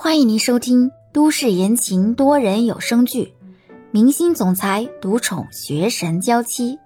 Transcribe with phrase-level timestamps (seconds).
[0.00, 3.34] 欢迎您收听都市言情多人有声剧
[3.90, 6.76] 《明星总裁独宠学神娇妻》，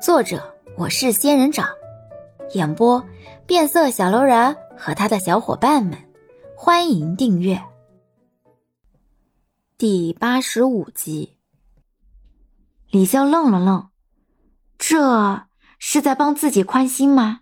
[0.00, 1.68] 作者我是仙人掌，
[2.54, 3.04] 演播
[3.46, 5.98] 变色小楼人和他的小伙伴们。
[6.56, 7.62] 欢迎订阅
[9.76, 11.36] 第八十五集。
[12.90, 13.90] 李潇愣了愣，
[14.78, 15.46] 这
[15.78, 17.40] 是在帮自己宽心吗？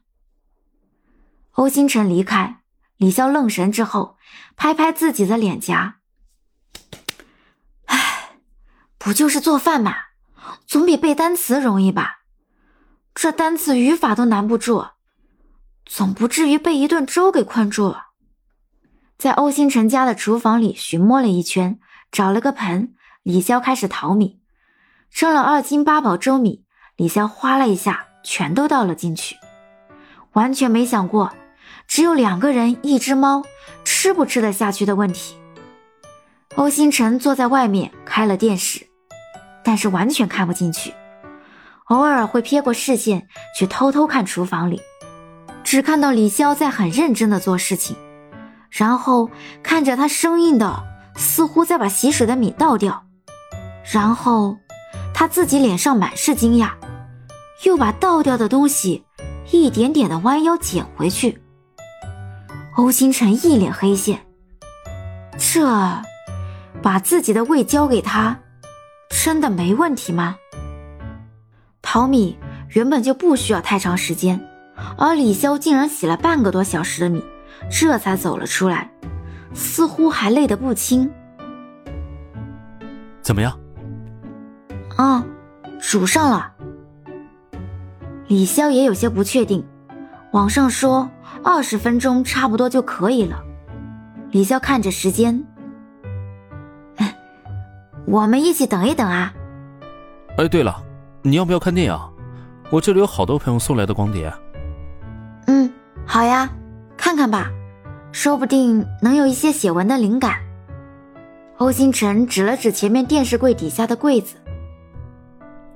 [1.53, 2.64] 欧星辰离开。
[2.97, 4.17] 李潇愣神之后，
[4.57, 5.97] 拍拍自己的脸颊，
[7.87, 8.39] 唉，
[8.99, 9.95] 不就是做饭嘛，
[10.67, 12.21] 总比背单词容易吧？
[13.15, 14.89] 这单词语法都难不住，
[15.85, 18.07] 总不至于被一顿粥给困住了。
[19.19, 21.79] 在欧星辰家的厨房里寻摸了一圈，
[22.11, 24.41] 找了个盆，李潇开始淘米，
[25.11, 26.65] 称了二斤八宝粥米，
[26.97, 29.37] 李潇哗啦一下全都倒了进去，
[30.33, 31.33] 完全没想过。
[31.87, 33.43] 只有两个人，一只猫，
[33.85, 35.37] 吃不吃得下去的问题。
[36.57, 38.87] 欧星辰坐在外面开了电视，
[39.65, 40.95] 但是完全看不进去，
[41.87, 43.27] 偶尔会瞥过视线
[43.59, 44.81] 去偷偷看厨房里，
[45.65, 47.97] 只看到李潇在很认真的做事情，
[48.71, 49.31] 然后
[49.63, 50.83] 看着他生硬的，
[51.17, 53.05] 似乎在把洗水的米倒掉，
[53.93, 54.57] 然后
[55.13, 56.71] 他自己脸上满是惊讶，
[57.65, 59.05] 又把倒掉的东西
[59.51, 61.41] 一点点的弯腰捡回去。
[62.77, 64.27] 欧星辰一脸黑线，
[65.39, 65.65] 这
[66.83, 68.41] 把自己的胃交给他，
[69.11, 70.35] 真的没问题吗？
[71.81, 72.37] 淘米
[72.71, 74.45] 原本就不需要太长时间，
[74.99, 77.23] 而李潇竟然洗了半个多小时的米，
[77.71, 78.91] 这才走了出来，
[79.55, 81.09] 似乎还累得不轻。
[83.23, 83.57] 怎么样？
[84.97, 85.25] 啊，
[85.81, 86.53] 煮上了。
[88.27, 89.65] 李潇也有些不确定，
[90.33, 91.09] 网上说。
[91.45, 93.45] 二十分钟差不多就可以了。
[94.31, 95.45] 李潇看着时间，
[98.07, 99.33] 我们一起等一等啊。
[100.39, 100.75] 哎，对了，
[101.23, 102.01] 你要不要看电影？
[102.71, 104.33] 我这里有好多朋友送来的光碟。
[105.47, 105.71] 嗯，
[106.07, 106.51] 好呀，
[106.97, 107.51] 看看吧，
[108.11, 110.41] 说不定能有一些写文的灵感。
[111.59, 114.37] 欧星辰指了指前面电视柜底下的柜子，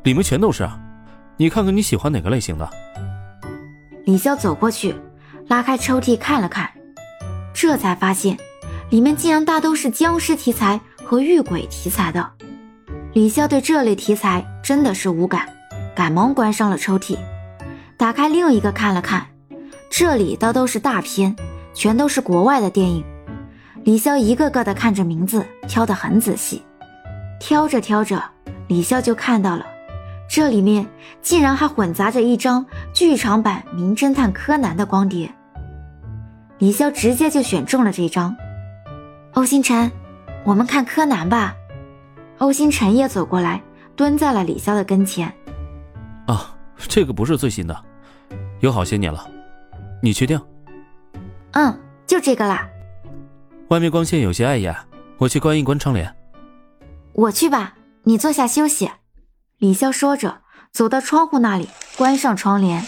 [0.02, 0.68] 里面全都是。
[1.36, 2.68] 你看看你喜欢哪个类型的？
[4.06, 4.94] 李潇走过去。
[5.48, 6.70] 拉开抽屉看了看，
[7.54, 8.36] 这才发现
[8.90, 12.30] 里面竟然大都是僵尸题材和遇鬼题材的。
[13.14, 15.48] 李潇对这类题材真的是无感，
[15.96, 17.16] 赶忙关上了抽屉，
[17.96, 19.26] 打开另一个看了看，
[19.88, 21.34] 这里倒都是大片，
[21.72, 23.02] 全都是国外的电影。
[23.84, 26.62] 李潇一个个的看着名字，挑得很仔细，
[27.40, 28.22] 挑着挑着，
[28.66, 29.64] 李潇就看到了，
[30.28, 30.86] 这里面
[31.22, 35.32] 竟然还混杂着一张剧场版《名侦探柯南》的光碟。
[36.58, 38.36] 李潇直接就选中了这张。
[39.34, 39.90] 欧星辰，
[40.44, 41.54] 我们看柯南吧。
[42.38, 43.62] 欧星辰也走过来，
[43.94, 45.32] 蹲在了李潇的跟前。
[46.26, 47.84] 啊，这个不是最新的，
[48.60, 49.28] 有好些年了。
[50.02, 50.40] 你确定？
[51.52, 52.68] 嗯，就这个啦。
[53.68, 54.74] 外面光线有些碍眼，
[55.18, 56.12] 我去关一关窗帘。
[57.12, 58.90] 我去吧，你坐下休息。
[59.58, 60.42] 李潇说着，
[60.72, 62.84] 走到窗户那里，关上窗帘。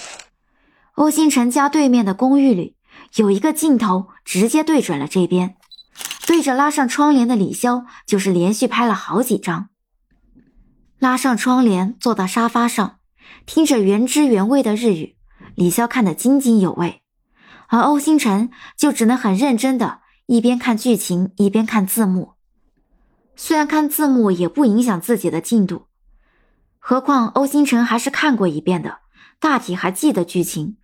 [0.95, 2.77] 欧星辰家对面的公寓里。
[3.17, 5.57] 有一个镜头直接对准了这边，
[6.27, 9.69] 对着拉上窗帘的李潇，就是连续拍了好几张。
[10.99, 12.99] 拉上窗帘，坐到沙发上，
[13.47, 15.17] 听着原汁原味的日语，
[15.55, 17.03] 李潇看得津津有味，
[17.69, 22.35] 而欧星辰就只能很认真的一边看剧情一边看字幕。
[23.35, 25.87] 虽然看字幕也不影响自己的进度，
[26.79, 28.99] 何况欧星辰还是看过一遍的，
[29.39, 30.77] 大体还记得剧情。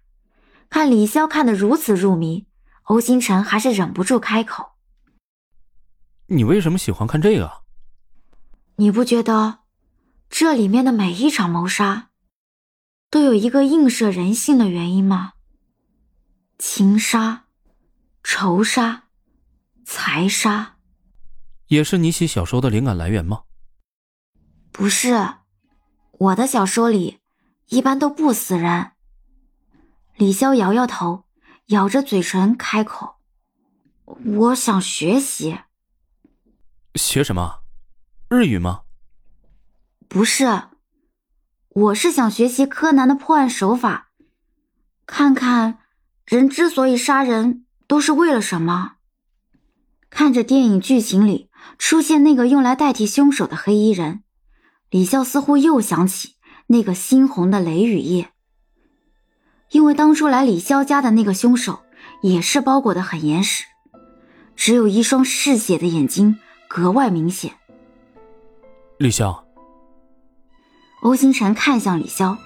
[0.69, 2.47] 看李潇看得如此入迷，
[2.85, 4.73] 欧星辰还是忍不住开口
[6.27, 7.63] ：“你为什么喜欢看这个？
[8.77, 9.61] 你不觉得
[10.29, 12.11] 这里面的每一场谋杀
[13.11, 15.35] 都有一个映射人性的原因吗？
[16.59, 17.45] 情杀、
[18.23, 19.05] 仇杀、
[19.85, 20.77] 财杀，
[21.69, 23.45] 也是你写小说的灵感来源吗？
[24.73, 25.35] 不是，
[26.19, 27.21] 我的小说里
[27.69, 28.93] 一般都不死人。”
[30.17, 31.27] 李潇摇摇头，
[31.67, 33.17] 咬着嘴唇开口
[34.39, 35.59] ：“我想学习。
[36.95, 37.59] 学什么？
[38.31, 38.85] 日语吗？
[40.09, 40.69] 不是，
[41.69, 44.09] 我是想学习柯南的破案手法，
[45.05, 45.81] 看看
[46.25, 48.95] 人之所以杀人都是为了什么。
[50.09, 54.23] 看着电影剧情里出现那个用来代替凶手的黑衣人，
[54.89, 56.37] 李潇似乎又想起
[56.69, 58.33] 那个猩红的雷雨夜。”
[59.71, 61.81] 因为当初来李潇家的那个凶手
[62.23, 63.65] 也是包裹的很严实，
[64.55, 67.53] 只有一双嗜血的眼睛格外明显。
[68.99, 69.41] 李潇，
[71.03, 72.37] 欧星辰看向李潇，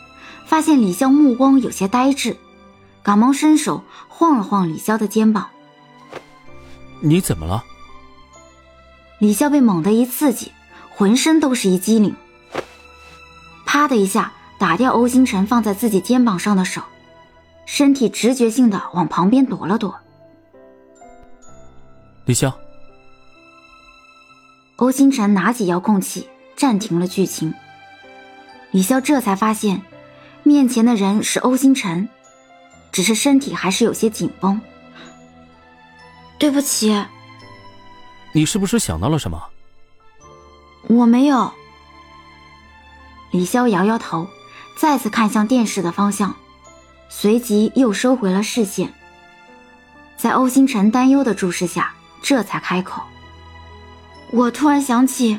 [0.47, 2.37] 发现李潇目光有些呆滞，
[3.03, 5.49] 赶忙伸手晃了晃李潇的肩膀。
[7.01, 7.65] 你怎么了？
[9.19, 10.53] 李潇被猛地一刺激，
[10.89, 12.17] 浑身都是一激灵，
[13.65, 16.83] 啪的一下打掉欧星辰放在自己肩膀上的手，
[17.73, 19.95] 身体直觉性的往旁边躲了躲。
[22.25, 22.53] 李潇，
[24.75, 26.29] 欧星辰拿起遥控器。
[26.57, 27.55] 暂停了剧情，
[28.71, 29.81] 李潇这才发现，
[30.43, 32.07] 面前的人是欧星辰，
[32.93, 34.61] 只是身体还是有些紧绷。
[36.39, 37.03] 对不起，
[38.33, 39.43] 你是不是想到了什么？
[40.89, 41.51] 我没有。
[43.31, 44.27] 李潇摇摇头，
[44.77, 46.37] 再次看向电视的方向，
[47.11, 48.95] 随即又收回了视线。
[50.17, 51.93] 在欧星辰担忧的注视下，
[52.23, 53.03] 这才开口
[54.33, 55.39] ：“我突然想起。”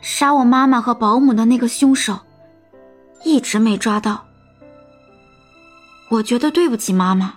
[0.00, 2.20] 杀我妈妈和保姆的那个凶手，
[3.24, 4.26] 一直没抓到。
[6.08, 7.34] 我觉得对不起妈妈，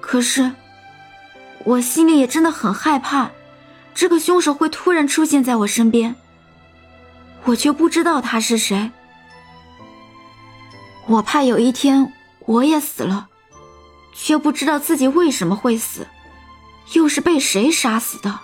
[0.00, 0.52] 可是
[1.64, 3.32] 我心里也真的很害怕，
[3.92, 6.14] 这个凶手会突然出现在我身边，
[7.42, 8.92] 我却不知道他是谁。
[11.06, 12.12] 我怕有一天
[12.46, 13.28] 我也死了，
[14.14, 16.06] 却不知道自己为什么会死，
[16.94, 18.40] 又是被谁杀死的。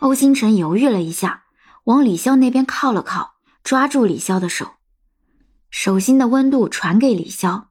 [0.00, 1.44] 欧星辰犹豫了一下，
[1.84, 4.72] 往李潇那边靠了靠，抓住李潇的手，
[5.70, 7.66] 手心的温度传给李潇。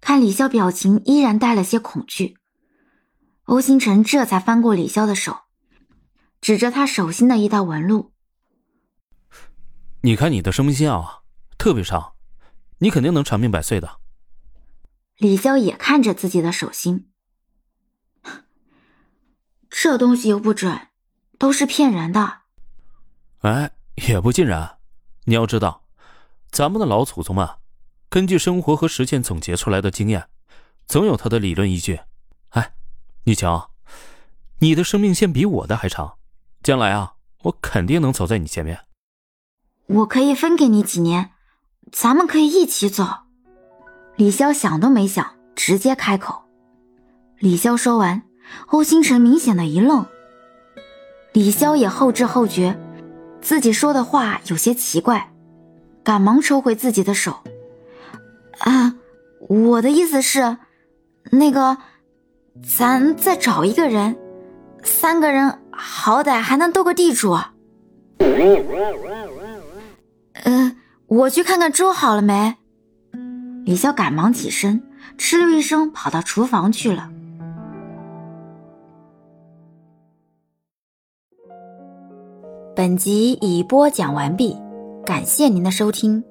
[0.00, 2.36] 看李潇表情依然带了些恐惧，
[3.44, 5.38] 欧星辰这才翻过李潇的手，
[6.40, 8.12] 指着他手心的一道纹路
[10.02, 11.23] ：“你看你的生命线啊，
[11.64, 12.12] 特别长，
[12.76, 13.98] 你肯定能长命百岁的。”
[15.16, 17.10] 李潇也看着自己的手心，
[19.70, 20.88] 这东西又不准。
[21.38, 22.42] 都是骗人的，
[23.38, 23.72] 哎，
[24.08, 24.78] 也不尽然。
[25.24, 25.86] 你要知道，
[26.50, 27.48] 咱们的老祖宗们
[28.10, 30.28] 根据生活和实践总结出来的经验，
[30.86, 32.00] 总有他的理论依据。
[32.50, 32.74] 哎，
[33.24, 33.72] 你瞧，
[34.58, 36.18] 你的生命线比我的还长，
[36.62, 37.14] 将来啊，
[37.44, 38.86] 我肯定能走在你前面。
[39.86, 41.32] 我可以分给你几年，
[41.96, 43.06] 咱们可以一起走。
[44.16, 45.24] 李潇想都没想，
[45.54, 46.42] 直接开口。
[47.38, 48.22] 李潇说完，
[48.66, 50.04] 欧星辰明显的一愣。
[51.32, 52.76] 李潇也后知后觉，
[53.40, 55.32] 自己说的话有些奇怪，
[56.02, 57.44] 赶忙抽回自己的手。
[58.58, 58.96] 啊，
[59.48, 60.56] 我的意思是，
[61.30, 61.78] 那个，
[62.76, 64.16] 咱再找一个人，
[64.82, 67.38] 三个人好歹还能斗个地主。
[71.14, 72.56] 我去看看粥好了没？
[73.64, 74.82] 李潇赶忙起身，
[75.16, 77.08] 哧溜一声跑到厨房去了。
[82.74, 84.56] 本集已播讲完毕，
[85.06, 86.24] 感谢您的收听。